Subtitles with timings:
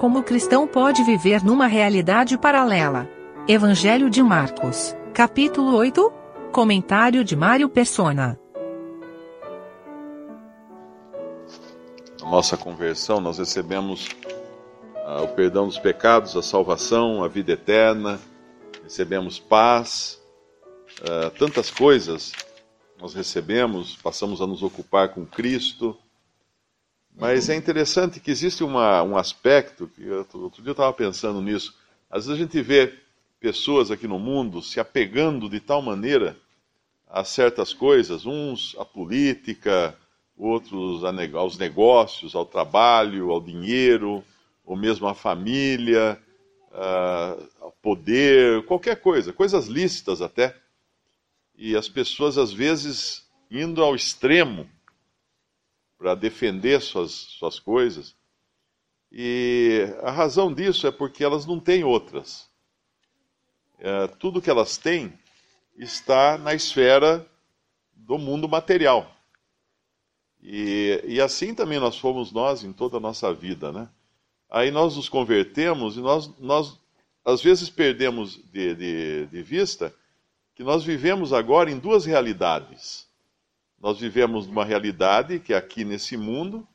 [0.00, 3.08] Como o cristão pode viver numa realidade paralela?
[3.48, 6.12] Evangelho de Marcos, capítulo 8.
[6.52, 8.38] Comentário de Mário Persona.
[12.20, 14.10] Na nossa conversão, nós recebemos
[15.04, 18.20] ah, o perdão dos pecados, a salvação, a vida eterna,
[18.82, 20.20] recebemos paz,
[21.02, 22.32] ah, tantas coisas
[23.00, 25.96] nós recebemos, passamos a nos ocupar com Cristo.
[27.18, 31.40] Mas é interessante que existe uma, um aspecto, que eu, outro dia eu estava pensando
[31.40, 31.74] nisso,
[32.10, 32.92] às vezes a gente vê
[33.40, 36.36] pessoas aqui no mundo se apegando de tal maneira
[37.08, 39.96] a certas coisas, uns à política,
[40.36, 41.02] outros
[41.34, 44.22] aos negócios, ao trabalho, ao dinheiro,
[44.64, 46.20] ou mesmo à família,
[47.58, 50.54] ao poder, qualquer coisa, coisas lícitas até.
[51.56, 54.68] E as pessoas às vezes indo ao extremo
[55.98, 58.14] para defender suas, suas coisas.
[59.10, 62.48] E a razão disso é porque elas não têm outras.
[63.78, 65.12] É, tudo que elas têm
[65.76, 67.26] está na esfera
[67.94, 69.14] do mundo material.
[70.42, 73.88] E, e assim também nós fomos nós em toda a nossa vida, né?
[74.48, 76.78] Aí nós nos convertemos e nós, nós
[77.24, 79.92] às vezes perdemos de, de, de vista
[80.54, 83.05] que nós vivemos agora em duas realidades.
[83.80, 86.66] Nós vivemos numa realidade que é aqui nesse mundo,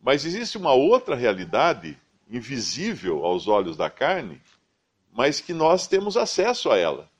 [0.00, 1.98] mas existe uma outra realidade
[2.30, 4.40] invisível aos olhos da carne,
[5.12, 7.10] mas que nós temos acesso a ela.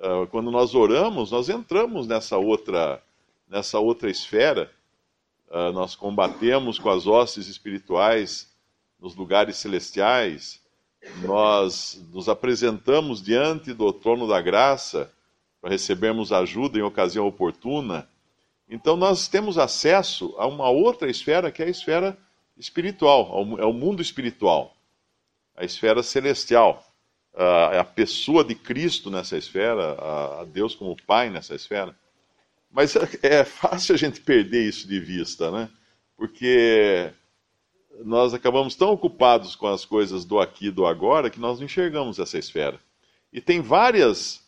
[0.00, 3.02] Ah, quando nós oramos, nós entramos nessa outra,
[3.48, 4.70] nessa outra esfera.
[5.50, 8.48] Ah, nós combatemos com as hostes espirituais
[9.00, 10.60] nos lugares celestiais.
[11.22, 15.12] Nós nos apresentamos diante do trono da graça
[15.60, 18.08] para recebermos ajuda em ocasião oportuna.
[18.68, 22.18] Então nós temos acesso a uma outra esfera que é a esfera
[22.56, 24.76] espiritual, é o mundo espiritual,
[25.56, 26.84] a esfera celestial,
[27.34, 29.96] a pessoa de Cristo nessa esfera,
[30.40, 31.96] a Deus como Pai nessa esfera.
[32.70, 35.70] Mas é fácil a gente perder isso de vista, né?
[36.16, 37.10] Porque
[38.04, 41.66] nós acabamos tão ocupados com as coisas do aqui e do agora que nós não
[41.66, 42.78] enxergamos essa esfera.
[43.32, 44.42] E tem várias,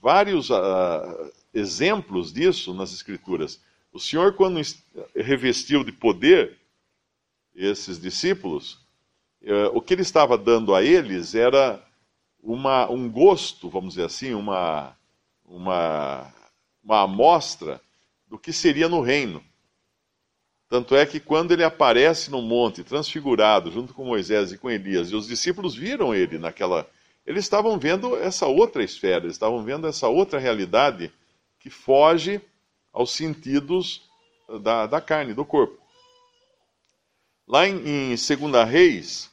[0.00, 3.60] vários uh, exemplos disso nas Escrituras.
[3.92, 4.60] O Senhor, quando
[5.14, 6.58] revestiu de poder
[7.54, 8.80] esses discípulos,
[9.40, 11.80] eh, o que ele estava dando a eles era
[12.42, 14.96] uma, um gosto, vamos dizer assim, uma,
[15.46, 16.32] uma,
[16.82, 17.80] uma amostra
[18.26, 19.42] do que seria no reino.
[20.68, 25.10] Tanto é que quando ele aparece no monte, transfigurado, junto com Moisés e com Elias,
[25.10, 26.88] e os discípulos viram ele naquela.
[27.24, 31.12] Eles estavam vendo essa outra esfera, eles estavam vendo essa outra realidade
[31.64, 32.42] que foge
[32.92, 34.06] aos sentidos
[34.60, 35.82] da, da carne, do corpo.
[37.48, 39.30] Lá em, em 2 Reis,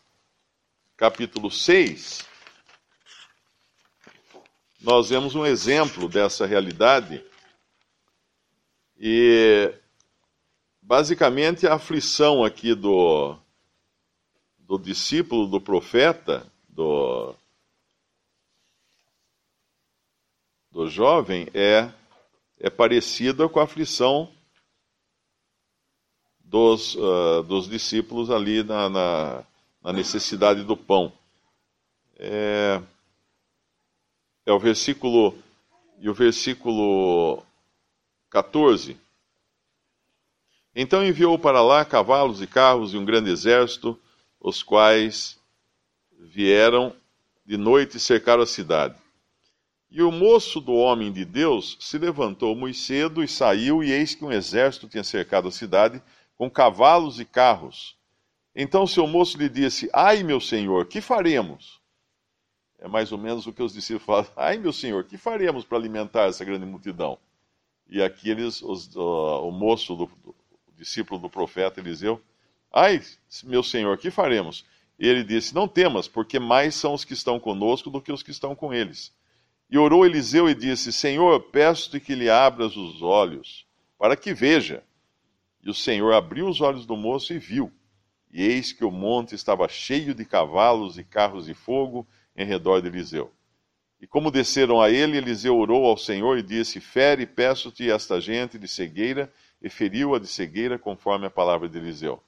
[0.96, 2.26] capítulo 6,
[4.80, 7.22] nós vemos um exemplo dessa realidade.
[8.98, 9.74] E
[10.82, 13.38] basicamente a aflição aqui do,
[14.58, 17.36] do discípulo, do profeta, do,
[20.72, 21.92] do jovem é
[22.62, 24.32] é parecida com a aflição
[26.40, 29.44] dos, uh, dos discípulos ali na, na,
[29.82, 31.12] na, necessidade do pão.
[32.18, 32.80] É,
[34.46, 35.36] é o versículo
[36.00, 37.44] e o versículo
[38.30, 38.96] 14.
[40.76, 44.00] Então enviou para lá cavalos e carros e um grande exército,
[44.40, 45.40] os quais
[46.20, 46.96] vieram
[47.44, 48.96] de noite e cercaram a cidade.
[49.92, 54.16] E o moço do homem de Deus se levantou muito cedo e saiu, e eis
[54.16, 56.02] que um exército tinha cercado a cidade
[56.38, 57.98] com cavalos e carros.
[58.56, 61.82] Então seu moço lhe disse: Ai, meu senhor, que faremos?
[62.80, 65.78] É mais ou menos o que os discípulos falam: Ai, meu senhor, que faremos para
[65.78, 67.18] alimentar essa grande multidão?
[67.90, 70.30] E aqui eles, os, uh, o moço, do, do,
[70.68, 72.22] o discípulo do profeta Eliseu,
[72.74, 73.02] Ai,
[73.44, 74.66] meu senhor, que faremos?
[74.98, 78.24] E ele disse: Não temas, porque mais são os que estão conosco do que os
[78.24, 79.14] que estão com eles.
[79.72, 83.66] E orou Eliseu e disse: Senhor, peço-te que lhe abras os olhos,
[83.98, 84.84] para que veja.
[85.64, 87.72] E o Senhor abriu os olhos do moço e viu.
[88.34, 92.82] E eis que o monte estava cheio de cavalos e carros de fogo em redor
[92.82, 93.32] de Eliseu.
[94.02, 98.60] E como desceram a ele, Eliseu orou ao Senhor e disse: Fere, peço-te esta gente
[98.60, 99.32] de cegueira,
[99.62, 102.22] e feriu-a de cegueira, conforme a palavra de Eliseu.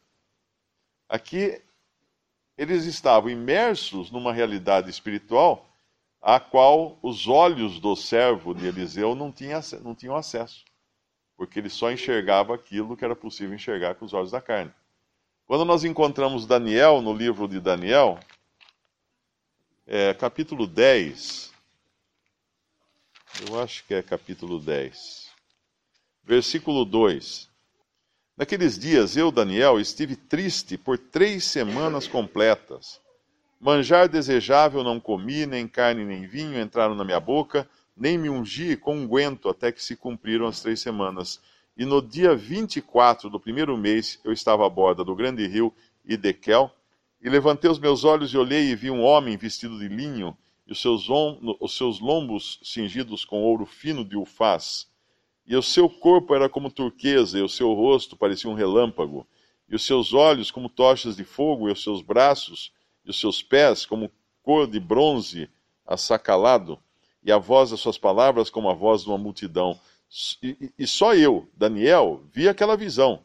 [1.10, 1.62] Aqui,
[2.58, 5.73] eles estavam imersos numa realidade espiritual
[6.24, 10.64] a qual os olhos do servo de Eliseu não, tinha, não tinham acesso,
[11.36, 14.72] porque ele só enxergava aquilo que era possível enxergar com os olhos da carne.
[15.46, 18.18] Quando nós encontramos Daniel no livro de Daniel,
[19.86, 21.52] é, capítulo 10,
[23.50, 25.30] eu acho que é capítulo 10,
[26.24, 27.50] versículo 2.
[28.38, 33.03] Naqueles dias eu, Daniel, estive triste por três semanas completas.
[33.64, 37.66] Manjar desejável não comi, nem carne nem vinho entraram na minha boca,
[37.96, 41.40] nem me ungi com unguento até que se cumpriram as três semanas.
[41.78, 45.74] E no dia 24 do primeiro mês eu estava à borda do grande rio
[46.04, 46.70] Idekel,
[47.22, 50.38] e levantei os meus olhos e olhei e vi um homem vestido de linho,
[50.68, 51.08] e os seus,
[51.62, 54.90] os seus lombos cingidos com ouro fino de ufaz.
[55.48, 59.26] E o seu corpo era como turquesa, e o seu rosto parecia um relâmpago,
[59.70, 62.74] e os seus olhos como tochas de fogo, e os seus braços
[63.06, 64.12] e os seus pés como
[64.42, 65.50] cor de bronze
[65.86, 66.80] assacalado,
[67.24, 69.80] e a voz das suas palavras como a voz de uma multidão.
[70.42, 73.24] E, e só eu, Daniel, vi aquela visão.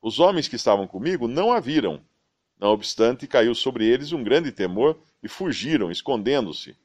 [0.00, 2.00] Os homens que estavam comigo não a viram.
[2.58, 6.76] Não obstante, caiu sobre eles um grande temor e fugiram, escondendo-se.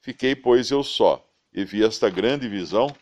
[0.00, 2.94] Fiquei, pois, eu só, e vi esta grande visão,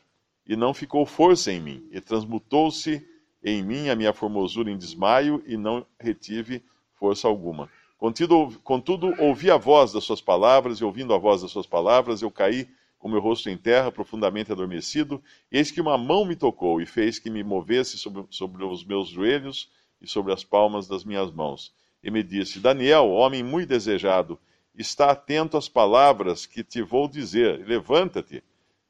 [0.46, 3.06] e não ficou força em mim, e transmutou-se
[3.42, 6.62] em mim a minha formosura em desmaio, e não retive
[6.94, 7.68] força alguma.
[8.02, 12.20] Contudo, contudo, ouvi a voz das suas palavras, e ouvindo a voz das suas palavras,
[12.20, 12.68] eu caí
[12.98, 15.22] com meu rosto em terra, profundamente adormecido.
[15.52, 19.06] Eis que uma mão me tocou e fez que me movesse sobre, sobre os meus
[19.06, 19.70] joelhos
[20.00, 21.72] e sobre as palmas das minhas mãos.
[22.02, 24.36] E me disse: Daniel, homem muito desejado,
[24.74, 27.64] está atento às palavras que te vou dizer.
[27.64, 28.42] Levanta-te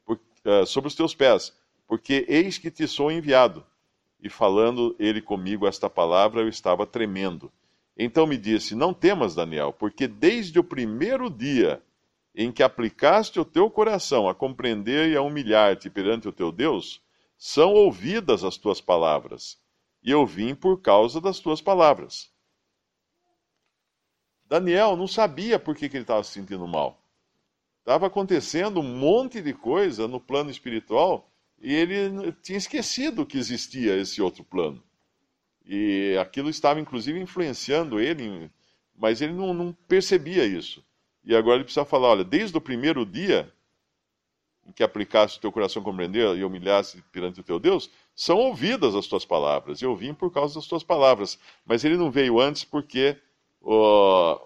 [0.08, 1.54] uh, sobre os teus pés,
[1.86, 3.62] porque eis que te sou enviado.
[4.22, 7.52] E falando ele comigo esta palavra, eu estava tremendo.
[7.96, 11.82] Então me disse: Não temas, Daniel, porque desde o primeiro dia
[12.34, 17.02] em que aplicaste o teu coração a compreender e a humilhar-te perante o teu Deus,
[17.36, 19.58] são ouvidas as tuas palavras,
[20.02, 22.30] e eu vim por causa das tuas palavras.
[24.46, 27.02] Daniel não sabia por que, que ele estava se sentindo mal.
[27.80, 31.28] Estava acontecendo um monte de coisa no plano espiritual
[31.60, 34.82] e ele tinha esquecido que existia esse outro plano.
[35.64, 38.50] E aquilo estava, inclusive, influenciando ele,
[38.94, 40.84] mas ele não, não percebia isso.
[41.24, 43.52] E agora ele precisa falar: olha, desde o primeiro dia
[44.66, 48.94] em que aplicaste o teu coração compreender e humilhaste perante o teu Deus, são ouvidas
[48.94, 49.82] as tuas palavras.
[49.82, 51.38] Eu vim por causa das tuas palavras.
[51.64, 53.16] Mas ele não veio antes porque
[53.60, 54.40] o,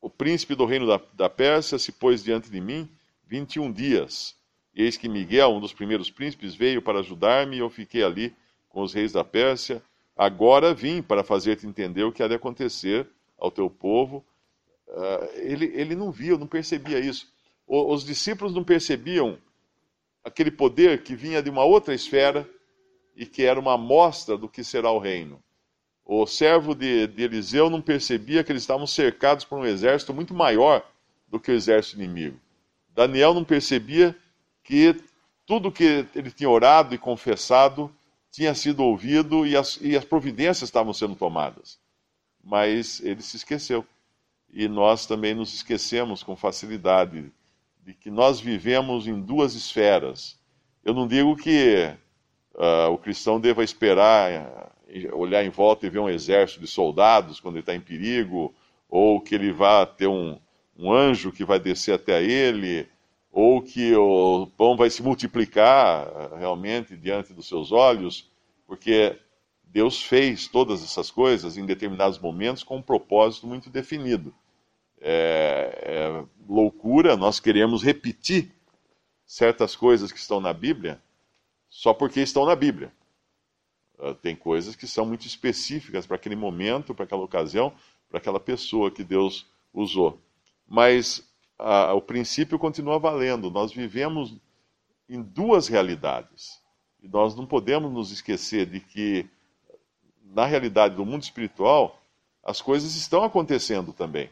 [0.00, 2.90] o príncipe do reino da, da Pérsia se pôs diante de mim
[3.26, 4.36] 21 dias.
[4.74, 8.34] Eis que Miguel, um dos primeiros príncipes, veio para ajudar-me e eu fiquei ali
[8.76, 9.82] com os reis da Pérsia.
[10.14, 13.08] Agora vim para fazer-te entender o que há de acontecer
[13.38, 14.22] ao teu povo.
[14.86, 17.26] Uh, ele, ele não via, não percebia isso.
[17.66, 19.38] O, os discípulos não percebiam
[20.22, 22.46] aquele poder que vinha de uma outra esfera
[23.16, 25.42] e que era uma amostra do que será o reino.
[26.04, 30.34] O servo de, de Eliseu não percebia que eles estavam cercados por um exército muito
[30.34, 30.86] maior
[31.26, 32.38] do que o exército inimigo.
[32.94, 34.14] Daniel não percebia
[34.62, 34.94] que
[35.46, 37.90] tudo que ele tinha orado e confessado
[38.30, 41.78] tinha sido ouvido e as, e as providências estavam sendo tomadas.
[42.42, 43.84] Mas ele se esqueceu.
[44.52, 47.32] E nós também nos esquecemos com facilidade
[47.82, 50.38] de que nós vivemos em duas esferas.
[50.84, 51.92] Eu não digo que
[52.54, 57.40] uh, o cristão deva esperar, uh, olhar em volta e ver um exército de soldados
[57.40, 58.54] quando ele está em perigo,
[58.88, 60.38] ou que ele vá ter um,
[60.76, 62.88] um anjo que vai descer até ele,
[63.38, 68.30] ou que o pão vai se multiplicar eh, realmente diante dos seus olhos,
[68.66, 69.14] porque
[69.62, 74.34] Deus fez todas essas coisas em determinados momentos com um propósito muito definido.
[74.98, 78.50] É, é loucura nós queremos repetir
[79.26, 80.98] certas coisas que estão na Bíblia
[81.68, 82.90] só porque estão na Bíblia.
[83.98, 87.70] Uh, tem coisas que são muito específicas para aquele momento, para aquela ocasião,
[88.08, 90.18] para aquela pessoa que Deus usou.
[90.66, 91.22] Mas
[91.58, 93.50] a, o princípio continua valendo.
[93.50, 94.34] Nós vivemos
[95.08, 96.60] em duas realidades.
[97.02, 99.28] E nós não podemos nos esquecer de que,
[100.24, 102.00] na realidade do mundo espiritual,
[102.42, 104.30] as coisas estão acontecendo também.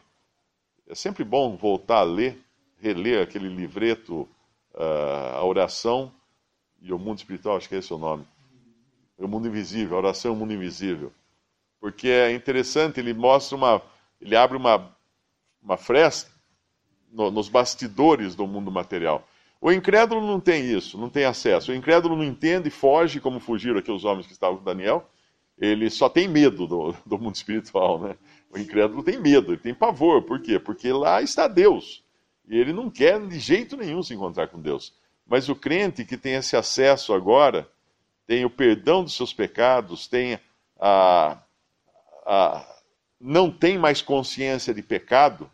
[0.87, 2.37] É sempre bom voltar a ler,
[2.79, 4.27] reler aquele livreto,
[4.73, 6.11] uh, a oração
[6.81, 8.25] e o mundo espiritual, acho que é esse o nome.
[9.17, 11.11] O mundo invisível, a oração e o mundo invisível.
[11.79, 13.81] Porque é interessante, ele mostra uma.
[14.19, 14.91] Ele abre uma,
[15.61, 16.34] uma fresta
[17.15, 19.27] no, nos bastidores do mundo material.
[19.61, 21.71] O incrédulo não tem isso, não tem acesso.
[21.71, 25.09] O incrédulo não entende, foge, como fugiram aqui os homens que estavam com Daniel.
[25.57, 28.15] Ele só tem medo do, do mundo espiritual, né?
[28.51, 30.21] O incrédulo tem medo, ele tem pavor.
[30.23, 30.59] Por quê?
[30.59, 32.03] Porque lá está Deus.
[32.47, 34.93] E ele não quer de jeito nenhum se encontrar com Deus.
[35.25, 37.67] Mas o crente que tem esse acesso agora,
[38.27, 40.39] tem o perdão dos seus pecados, tem
[40.79, 41.37] a,
[43.19, 45.49] não tem mais consciência de pecado.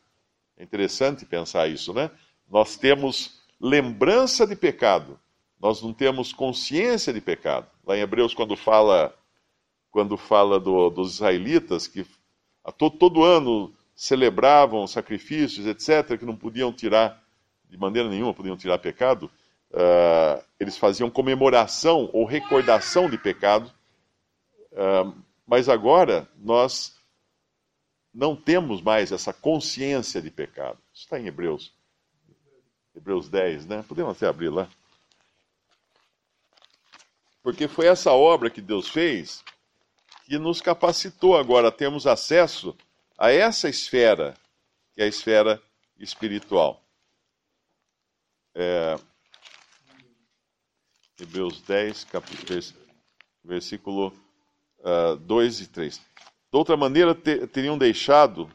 [0.61, 2.11] É interessante pensar isso, né?
[2.47, 5.19] Nós temos lembrança de pecado,
[5.59, 7.65] nós não temos consciência de pecado.
[7.83, 9.11] Lá em Hebreus, quando fala,
[9.89, 12.05] quando fala do, dos israelitas, que
[12.63, 17.19] a todo, todo ano celebravam sacrifícios, etc., que não podiam tirar,
[17.67, 19.31] de maneira nenhuma, podiam tirar pecado,
[19.71, 23.73] uh, eles faziam comemoração ou recordação de pecado,
[24.73, 25.11] uh,
[25.47, 27.00] mas agora nós
[28.13, 30.77] não temos mais essa consciência de pecado.
[30.93, 31.73] Isso está em Hebreus.
[32.95, 33.85] Hebreus 10, né?
[33.87, 34.69] Podemos até abrir lá.
[37.41, 39.43] Porque foi essa obra que Deus fez
[40.25, 42.77] que nos capacitou agora a termos acesso
[43.17, 44.33] a essa esfera,
[44.93, 45.61] que é a esfera
[45.97, 46.81] espiritual.
[48.55, 48.95] É,
[51.19, 52.61] Hebreus 10, capítulo,
[53.43, 54.07] versículo
[54.79, 56.01] uh, ah, 2 e 3.
[56.51, 58.49] De outra maneira, ter, teriam deixado,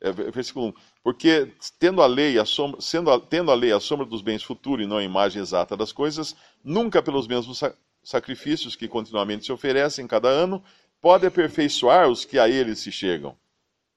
[0.00, 3.78] é, versículo 1, porque tendo a lei a sombra, sendo a, tendo a lei a
[3.78, 7.60] sombra dos bens futuros e não a imagem exata das coisas, nunca pelos mesmos
[8.02, 10.64] sacrifícios que continuamente se oferecem cada ano,
[10.98, 13.36] pode aperfeiçoar os que a eles se chegam.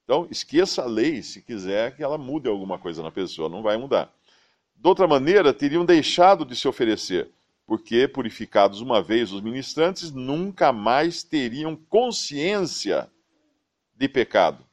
[0.03, 3.77] Então, esqueça a lei se quiser que ela mude alguma coisa na pessoa, não vai
[3.77, 4.11] mudar.
[4.75, 7.29] De outra maneira, teriam deixado de se oferecer,
[7.65, 13.09] porque, purificados uma vez os ministrantes, nunca mais teriam consciência
[13.95, 14.65] de pecado.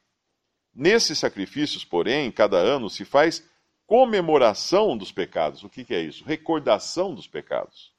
[0.73, 3.43] Nesses sacrifícios, porém, cada ano se faz
[3.85, 5.63] comemoração dos pecados.
[5.63, 6.23] O que, é isso?
[6.25, 7.93] Recordação dos pecados.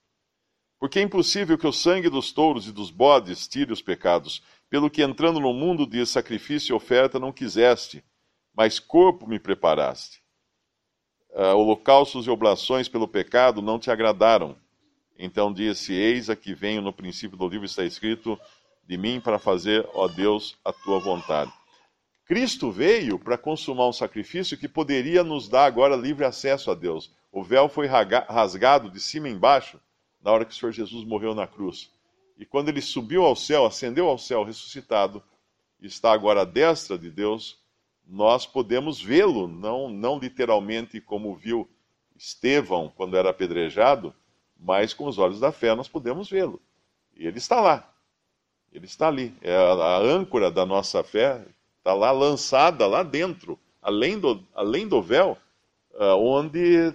[0.79, 4.91] Porque é impossível que o sangue dos touros e dos bodes tire os pecados, pelo
[4.91, 8.05] que entrando no mundo de sacrifício e oferta não quiseste,
[8.53, 10.23] mas corpo me preparaste.
[11.31, 14.57] Uh, holocaustos e oblações pelo pecado não te agradaram.
[15.19, 18.39] Então disse: Eis a que venho no princípio do livro está escrito
[18.87, 21.53] de mim para fazer, ó Deus, a tua vontade.
[22.27, 27.13] Cristo veio para consumar um sacrifício que poderia nos dar agora livre acesso a Deus.
[27.31, 29.79] O véu foi rasgado de cima embaixo
[30.23, 31.91] na hora que o Senhor Jesus morreu na cruz.
[32.39, 35.23] E quando ele subiu ao céu, ascendeu ao céu ressuscitado,
[35.81, 37.63] está agora à destra de Deus,
[38.07, 41.69] nós podemos vê-lo, não, não literalmente como viu
[42.17, 44.15] Estevão quando era apedrejado,
[44.57, 46.61] mas com os olhos da fé nós podemos vê-lo.
[47.15, 47.94] E ele está lá.
[48.75, 49.33] Ele está ali.
[49.41, 51.41] É a, âncora da nossa fé
[51.79, 55.39] está lá lançada lá dentro, além do, além do véu,
[55.93, 56.93] uh, onde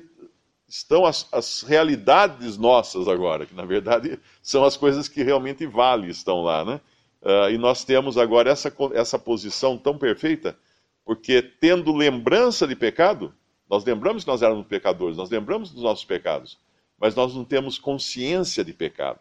[0.67, 6.09] estão as, as, realidades nossas agora, que na verdade são as coisas que realmente valem,
[6.09, 6.81] estão lá, né?
[7.21, 10.57] Uh, e nós temos agora essa, essa posição tão perfeita,
[11.05, 13.33] porque tendo lembrança de pecado,
[13.69, 16.57] nós lembramos que nós éramos pecadores, nós lembramos dos nossos pecados,
[16.99, 19.19] mas nós não temos consciência de pecado.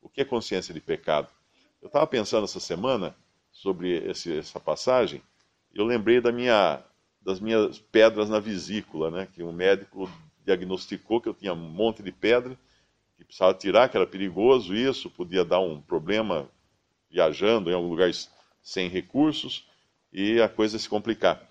[0.00, 1.28] O que é consciência de pecado?
[1.82, 3.12] Eu estava pensando essa semana
[3.50, 5.20] sobre esse, essa passagem,
[5.74, 6.80] eu lembrei da minha,
[7.20, 9.26] das minhas pedras na vesícula, né?
[9.34, 10.08] Que um médico
[10.44, 12.56] diagnosticou que eu tinha um monte de pedra,
[13.16, 16.48] que precisava tirar, que era perigoso isso, podia dar um problema
[17.10, 18.10] viajando em algum lugar
[18.62, 19.66] sem recursos
[20.12, 21.42] e a coisa se complicar.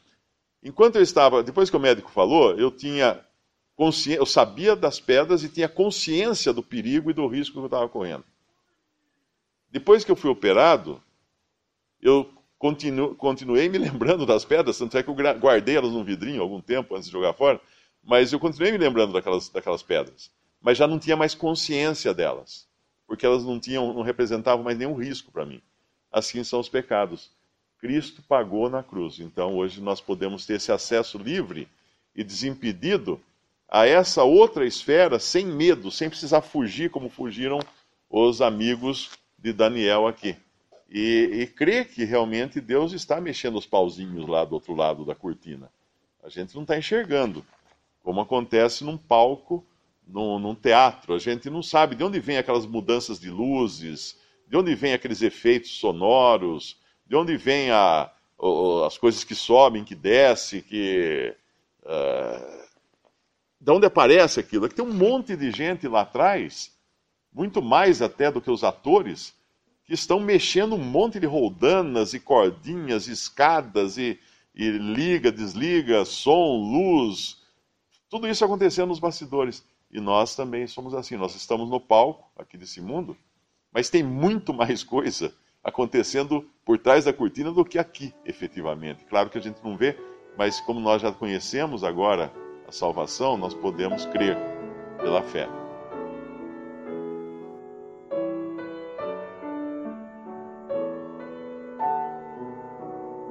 [0.63, 3.19] Enquanto eu estava, depois que o médico falou, eu tinha
[3.75, 7.65] consciência, eu sabia das pedras e tinha consciência do perigo e do risco que eu
[7.65, 8.23] estava correndo.
[9.71, 11.01] Depois que eu fui operado,
[12.01, 16.41] eu continuo, continuei me lembrando das pedras, tanto é que eu guardei elas num vidrinho
[16.41, 17.59] algum tempo antes de jogar fora,
[18.03, 22.67] mas eu continuei me lembrando daquelas, daquelas pedras, mas já não tinha mais consciência delas,
[23.07, 25.61] porque elas não tinham, não representavam mais nenhum risco para mim.
[26.11, 27.31] Assim são os pecados.
[27.79, 31.67] Cristo pagou na cruz, então hoje nós podemos ter esse acesso livre
[32.15, 33.19] e desimpedido
[33.67, 37.59] a essa outra esfera sem medo, sem precisar fugir como fugiram
[38.09, 39.09] os amigos
[39.41, 40.35] de Daniel aqui.
[40.89, 45.15] E, e crer que realmente Deus está mexendo os pauzinhos lá do outro lado da
[45.15, 45.71] cortina.
[46.23, 47.45] A gente não está enxergando
[48.03, 49.65] como acontece num palco,
[50.05, 51.13] num, num, teatro.
[51.13, 55.21] A gente não sabe de onde vem aquelas mudanças de luzes, de onde vem aqueles
[55.21, 58.11] efeitos sonoros, de onde vem a,
[58.85, 61.35] as coisas que sobem, que descem, que.
[61.83, 62.61] Uh,
[63.59, 64.65] de onde aparece aquilo?
[64.65, 66.75] É que tem um monte de gente lá atrás,
[67.33, 69.33] muito mais até do que os atores,
[69.85, 74.19] que estão mexendo um monte de roldanas e cordinhas, escadas e,
[74.53, 77.41] e liga, desliga, som, luz,
[78.09, 79.65] tudo isso acontecendo nos bastidores.
[79.89, 81.17] E nós também somos assim.
[81.17, 83.15] Nós estamos no palco aqui desse mundo,
[83.71, 85.33] mas tem muito mais coisa
[85.63, 89.05] acontecendo por trás da cortina do que aqui, efetivamente.
[89.05, 89.97] Claro que a gente não vê,
[90.37, 92.31] mas como nós já conhecemos agora
[92.67, 94.37] a salvação, nós podemos crer
[95.01, 95.60] pela fé.